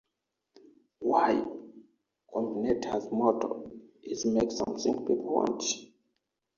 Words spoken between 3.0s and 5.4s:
motto is Make Something People